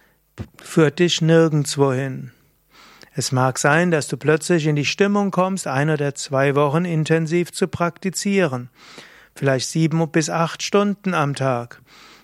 [0.63, 2.33] führt dich nirgendwo hin.
[3.17, 7.53] Es mag sein, dass du plötzlich in die Stimmung kommst, ein oder zwei Wochen intensiv
[7.53, 8.71] zu praktizieren.
[9.37, 11.81] Vielleicht sieben bis acht Stunden am Tag.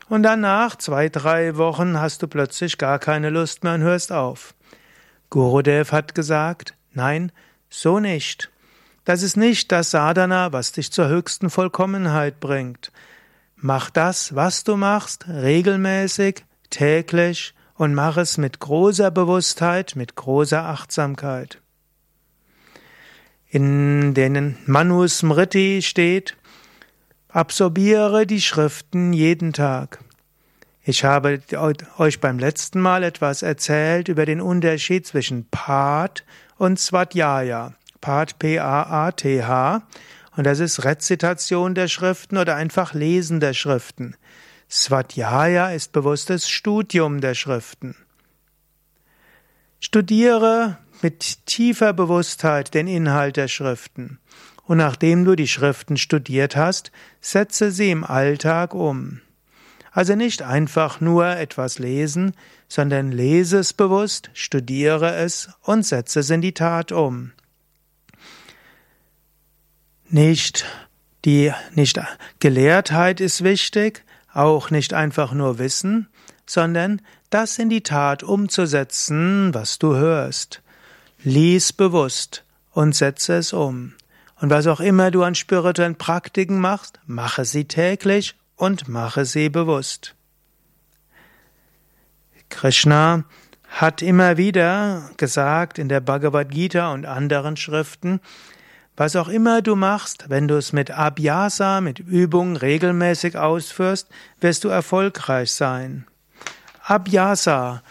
[0.08, 4.54] Und danach, zwei, drei Wochen, hast du plötzlich gar keine Lust mehr und hörst auf.
[5.30, 7.30] Gurudev hat gesagt, nein,
[7.68, 8.50] so nicht.
[9.04, 12.90] Das ist nicht das Sadhana, was dich zur höchsten Vollkommenheit bringt.
[13.54, 20.66] Mach das, was du machst, regelmäßig, täglich, und mach es mit großer Bewusstheit, mit großer
[20.66, 21.62] Achtsamkeit.
[23.48, 26.36] In den Manusmriti steht,
[27.30, 30.00] absorbiere die Schriften jeden Tag.
[30.82, 31.40] Ich habe
[31.96, 36.22] euch beim letzten Mal etwas erzählt über den Unterschied zwischen Pat
[36.58, 37.72] und Svadhyaya.
[38.02, 39.82] Pat, P-A-A-T-H.
[40.36, 44.16] Und das ist Rezitation der Schriften oder einfach Lesen der Schriften.
[44.70, 47.96] Svadhyaya ist bewusstes Studium der Schriften.
[49.80, 54.20] Studiere mit tiefer Bewusstheit den Inhalt der Schriften.
[54.64, 59.20] Und nachdem du die Schriften studiert hast, setze sie im Alltag um.
[59.90, 62.34] Also nicht einfach nur etwas lesen,
[62.68, 67.32] sondern lese es bewusst, studiere es und setze es in die Tat um.
[70.08, 70.64] Nicht
[71.24, 72.00] die nicht
[72.38, 76.08] Gelehrtheit ist wichtig, auch nicht einfach nur wissen,
[76.46, 80.62] sondern das in die Tat umzusetzen, was du hörst.
[81.22, 83.94] Lies bewusst und setze es um.
[84.36, 89.48] Und was auch immer du an spirituellen Praktiken machst, mache sie täglich und mache sie
[89.48, 90.14] bewusst.
[92.48, 93.24] Krishna
[93.68, 98.20] hat immer wieder gesagt in der Bhagavad Gita und anderen Schriften,
[99.00, 104.08] was auch immer du machst, wenn du es mit Abhyasa, mit Übung regelmäßig ausführst,
[104.42, 106.06] wirst du erfolgreich sein.
[106.84, 107.82] Abhyasa,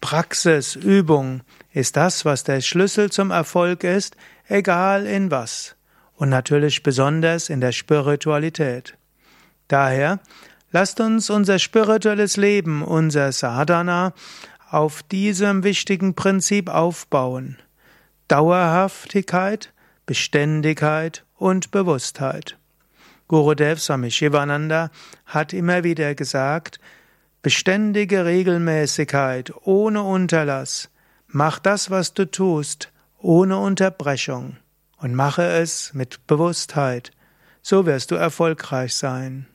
[0.00, 1.42] Praxis, Übung
[1.74, 4.16] ist das, was der Schlüssel zum Erfolg ist,
[4.48, 5.76] egal in was.
[6.14, 8.96] Und natürlich besonders in der Spiritualität.
[9.68, 10.20] Daher,
[10.72, 14.14] lasst uns unser spirituelles Leben, unser Sadhana,
[14.70, 17.58] auf diesem wichtigen Prinzip aufbauen.
[18.28, 19.74] Dauerhaftigkeit,
[20.06, 22.56] Beständigkeit und Bewusstheit.
[23.26, 24.90] Gurudev Swami Shivananda
[25.24, 26.78] hat immer wieder gesagt,
[27.42, 30.90] beständige Regelmäßigkeit ohne Unterlass.
[31.26, 34.58] Mach das, was du tust, ohne Unterbrechung
[34.98, 37.10] und mache es mit Bewusstheit.
[37.60, 39.46] So wirst du erfolgreich sein.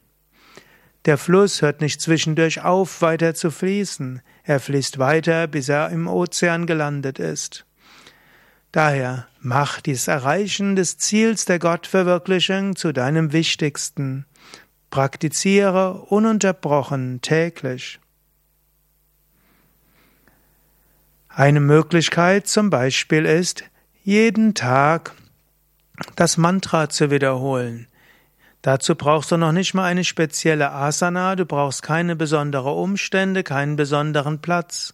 [1.05, 4.21] Der Fluss hört nicht zwischendurch auf, weiter zu fließen.
[4.43, 7.65] Er fließt weiter, bis er im Ozean gelandet ist.
[8.71, 14.25] Daher mach dieses Erreichen des Ziels der Gottverwirklichung zu deinem Wichtigsten.
[14.89, 17.99] Praktiziere ununterbrochen täglich.
[21.27, 23.63] Eine Möglichkeit zum Beispiel ist,
[24.03, 25.13] jeden Tag
[26.15, 27.87] das Mantra zu wiederholen.
[28.61, 33.75] Dazu brauchst du noch nicht mal eine spezielle Asana, du brauchst keine besonderen Umstände, keinen
[33.75, 34.93] besonderen Platz.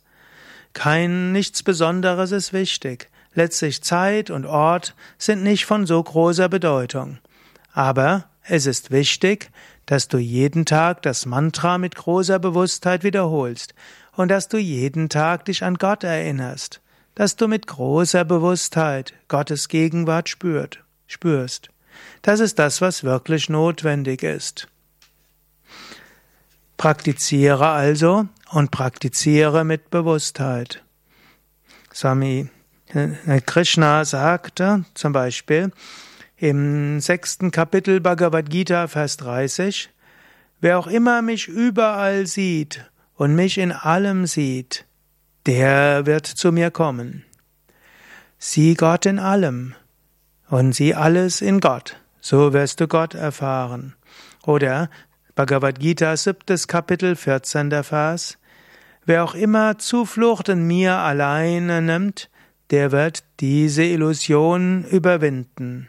[0.74, 3.10] Kein nichts Besonderes ist wichtig.
[3.38, 7.20] Letztlich Zeit und Ort sind nicht von so großer Bedeutung.
[7.72, 9.52] Aber es ist wichtig,
[9.86, 13.76] dass du jeden Tag das Mantra mit großer Bewusstheit wiederholst
[14.16, 16.82] und dass du jeden Tag dich an Gott erinnerst,
[17.14, 21.70] dass du mit großer Bewusstheit Gottes Gegenwart spürt, spürst.
[22.24, 24.68] Das ist das, was wirklich notwendig ist.
[26.76, 30.84] Praktiziere also und praktiziere mit Bewusstheit.
[31.94, 32.57] Swami äh,
[33.46, 35.72] Krishna sagte zum Beispiel
[36.38, 39.90] im sechsten Kapitel Bhagavad Gita, Vers 30,
[40.60, 44.86] Wer auch immer mich überall sieht und mich in allem sieht,
[45.46, 47.24] der wird zu mir kommen.
[48.40, 49.76] Sieh Gott in allem
[50.50, 53.96] und sieh alles in Gott, so wirst du Gott erfahren.
[54.44, 54.90] Oder
[55.36, 57.84] Bhagavad Gita, siebtes Kapitel, 14.
[57.84, 58.40] Vers.
[59.06, 62.30] Wer auch immer Zuflucht in mir alleine nimmt,
[62.72, 65.88] der wird diese Illusion überwinden.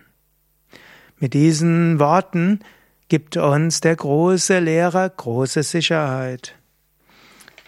[1.19, 2.61] Mit diesen Worten
[3.09, 6.55] gibt uns der große Lehrer große Sicherheit.